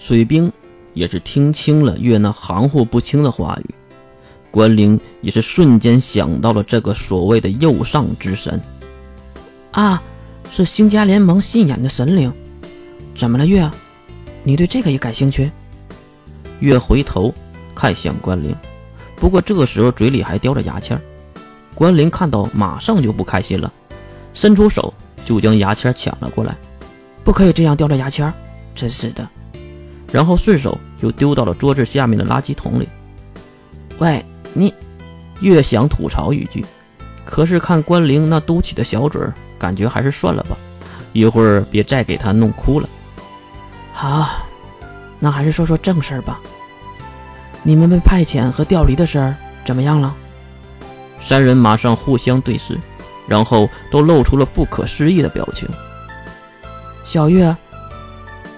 [0.00, 0.50] 水兵
[0.94, 3.74] 也是听清了月那含糊不清的话语，
[4.50, 8.58] 关灵也是瞬间想到了这个所谓的右上之神。
[9.72, 10.02] 啊，
[10.50, 12.32] 是星家联盟信仰的神灵。
[13.14, 13.70] 怎么了，月？
[14.42, 15.52] 你对这个也感兴趣？
[16.60, 17.32] 月回头
[17.74, 18.56] 看向关灵，
[19.16, 20.98] 不过这个时候嘴里还叼着牙签。
[21.74, 23.70] 关灵看到，马上就不开心了，
[24.32, 24.94] 伸出手
[25.26, 26.56] 就将牙签抢了过来。
[27.22, 28.32] 不可以这样叼着牙签，
[28.74, 29.28] 真是的。
[30.12, 32.88] 然后顺手就丢到了桌子下面的垃圾桶里。
[33.98, 34.74] 喂，你，
[35.40, 36.64] 越想吐槽一句，
[37.24, 40.56] 可是看关灵那嘟起的小嘴儿，感觉还是算了吧，
[41.12, 42.88] 一会儿别再给他弄哭了。
[43.92, 44.46] 好，
[45.18, 46.40] 那还是说说正事儿吧。
[47.62, 50.16] 你们被派遣和调离的事儿怎么样了？
[51.20, 52.78] 三人马上互相对视，
[53.28, 55.68] 然后都露出了不可思议的表情。
[57.04, 57.54] 小月。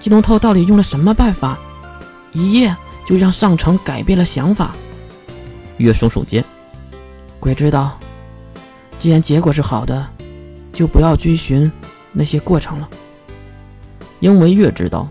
[0.00, 1.58] 金龙头到底用了什么办法，
[2.32, 4.74] 一夜就让上层改变了想法？
[5.78, 6.44] 月耸耸肩，
[7.40, 7.98] 鬼知道。
[8.98, 10.06] 既然结果是好的，
[10.72, 11.70] 就不要追寻
[12.12, 12.88] 那些过程了。
[14.20, 15.08] 因为月知道，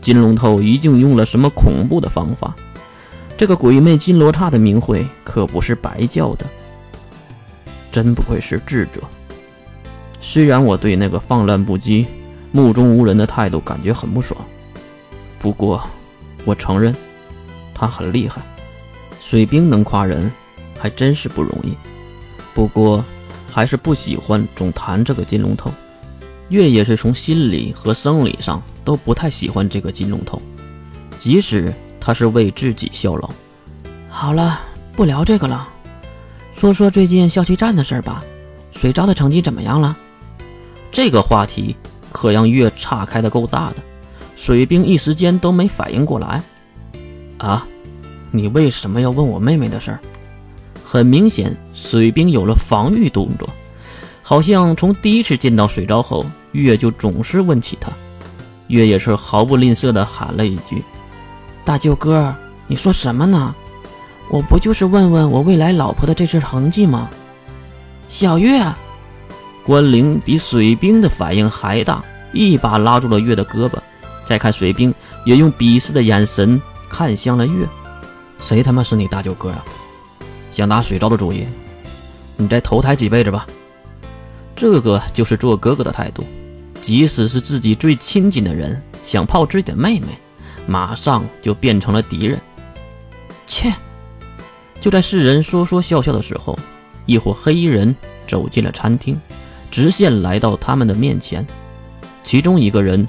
[0.00, 2.54] 金龙头一定用了什么恐怖的方法。
[3.36, 6.46] 这个鬼魅金罗刹的名讳可不是白叫的。
[7.92, 9.00] 真不愧是智者。
[10.20, 12.06] 虽然我对那个放浪不羁。
[12.56, 14.40] 目中无人的态度感觉很不爽，
[15.38, 15.78] 不过
[16.46, 16.96] 我承认
[17.74, 18.40] 他很厉害。
[19.20, 20.32] 水兵能夸人，
[20.78, 21.74] 还真是不容易。
[22.54, 23.04] 不过
[23.50, 25.70] 还是不喜欢总谈这个金龙头。
[26.48, 30.40] 月也是从心理和生理上都不太喜欢这个金龙头，
[31.18, 33.28] 即使他是为自己效劳。
[34.08, 34.62] 好了，
[34.94, 35.68] 不聊这个了，
[36.54, 38.24] 说说最近校区站的事儿吧。
[38.72, 39.94] 水招的成绩怎么样了？
[40.90, 41.76] 这个话题。
[42.16, 43.76] 可让月岔开的够大的，
[44.36, 46.42] 水兵一时间都没反应过来。
[47.36, 47.66] 啊，
[48.30, 50.00] 你为什么要问我妹妹的事儿？
[50.82, 53.46] 很明显，水兵有了防御动作，
[54.22, 57.92] 好像从第一次见到水昭后，月就总是问起他。
[58.68, 60.82] 月也是毫不吝啬地喊了一句
[61.66, 62.34] ：“大舅哥，
[62.66, 63.54] 你说什么呢？
[64.30, 67.10] 我不就是问问我未来老婆的这次成绩吗？”
[68.08, 68.64] 小月。
[69.66, 73.76] 关灵比水兵的反应还大，一把拉住了月的胳膊。
[74.24, 74.94] 再看水兵，
[75.24, 77.66] 也用鄙视的眼神看向了月。
[78.38, 79.64] 谁他妈是你大舅哥呀？
[80.52, 81.48] 想打水招的主意？
[82.36, 83.44] 你再投胎几辈子吧。
[84.54, 86.24] 这个就是做哥哥的态度。
[86.80, 90.06] 即使是自己最亲近的人，想泡自己的妹妹，
[90.64, 92.40] 马上就变成了敌人。
[93.48, 93.74] 切！
[94.80, 96.56] 就在世人说说笑笑的时候，
[97.04, 97.96] 一伙黑衣人
[98.28, 99.20] 走进了餐厅。
[99.70, 101.46] 直线来到他们的面前，
[102.22, 103.06] 其中一个人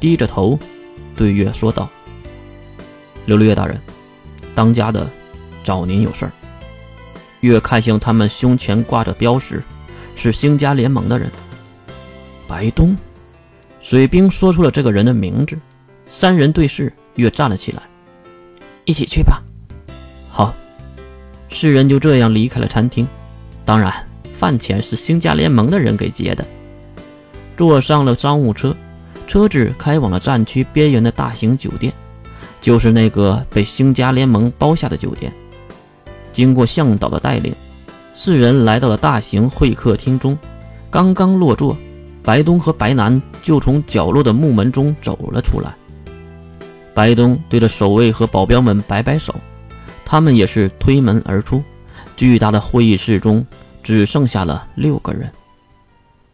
[0.00, 0.58] 低着头
[1.14, 1.88] 对月说道
[3.26, 3.80] ：“琉璃月大人，
[4.54, 5.08] 当家的
[5.62, 6.32] 找您有事儿。”
[7.40, 9.62] 月看向他们胸前挂着标识，
[10.14, 11.30] 是星家联盟的人。
[12.48, 12.96] 白东，
[13.80, 15.58] 水兵说出了这个人的名字。
[16.08, 17.82] 三人对视，月站了起来
[18.86, 19.42] ：“一起去吧。”
[20.30, 20.54] 好，
[21.50, 23.06] 四人就这样离开了餐厅。
[23.64, 23.92] 当然。
[24.38, 26.44] 饭钱是星家联盟的人给结的。
[27.56, 28.76] 坐上了商务车，
[29.26, 31.90] 车子开往了战区边缘的大型酒店，
[32.60, 35.32] 就是那个被星家联盟包下的酒店。
[36.34, 37.54] 经过向导的带领，
[38.14, 40.36] 四人来到了大型会客厅中。
[40.90, 41.74] 刚刚落座，
[42.22, 45.74] 白东和白南就从角落的木门中走了出来。
[46.92, 49.34] 白东对着守卫和保镖们摆摆手，
[50.04, 51.62] 他们也是推门而出。
[52.18, 53.44] 巨大的会议室中。
[53.86, 55.30] 只剩下了六个人。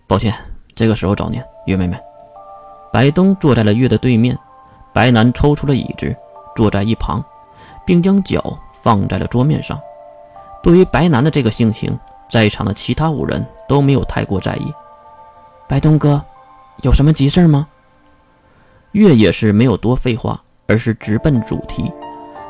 [0.07, 0.35] 抱歉，
[0.75, 2.01] 这个时候找您，月妹妹。
[2.91, 4.35] 白东坐在了月的对面，
[4.91, 6.17] 白南抽出了椅子，
[6.57, 7.23] 坐在一旁，
[7.85, 9.79] 并将脚放在了桌面上。
[10.63, 11.95] 对于白南的这个性情，
[12.27, 14.73] 在场的其他五人都没有太过在意。
[15.69, 16.25] 白东哥，
[16.83, 17.69] 有什么急事吗？
[18.93, 21.93] 月也是没有多废话，而是直奔主题。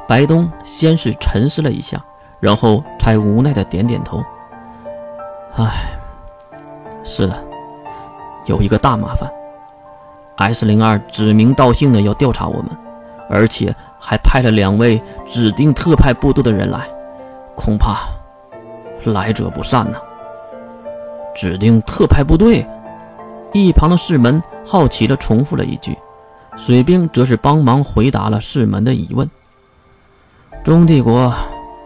[0.06, 2.00] 白东先是沉思了一下，
[2.38, 4.22] 然后才无奈的点点头。
[5.54, 5.98] 唉，
[7.04, 7.36] 是的，
[8.46, 9.30] 有一个大麻烦。
[10.36, 12.70] S 零二指名道姓的要调查我们，
[13.28, 15.00] 而且还派了两位
[15.30, 16.88] 指定特派部队的人来，
[17.54, 17.98] 恐怕
[19.04, 19.98] 来者不善呐。
[21.34, 22.66] 指定特派部队？
[23.52, 25.96] 一旁的士门好奇的重复了一句，
[26.56, 29.30] 水兵则是帮忙回答了士门的疑问。
[30.64, 31.30] 中帝国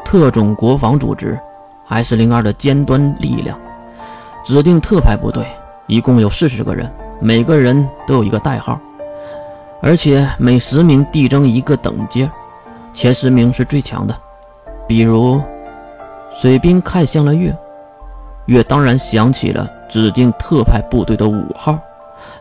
[0.05, 1.37] 特种国防组织。
[1.89, 3.59] S 零二的尖端力量，
[4.45, 5.47] 指定特派部队，
[5.87, 6.91] 一共有四十个人，
[7.21, 8.81] 每个人都有一个代号，
[9.81, 12.31] 而且每十名递增一个等阶，
[12.93, 14.15] 前十名是最强的。
[14.89, 15.41] 比如，
[16.33, 17.57] 水兵看向了月，
[18.47, 21.79] 月当然想起了指定特派部队的五号，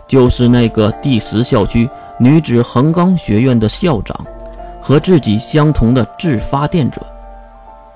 [0.07, 4.19] 就是那个第十校区女子横纲学院的校长，
[4.81, 6.99] 和自己相同的自发电者。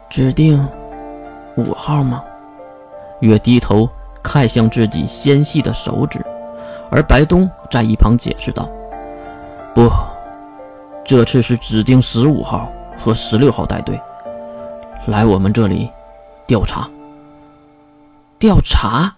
[0.10, 0.68] 指定
[1.60, 2.24] 五号吗？
[3.20, 3.90] 月低头
[4.24, 6.26] 看向自己纤细的手指，
[6.90, 8.70] 而白东在一旁解释道
[9.76, 9.90] ：“不，
[11.04, 14.00] 这次是指定十五号和十六号带队。”
[15.08, 15.90] 来我们这里
[16.48, 16.88] 调查。
[18.38, 19.14] 调查？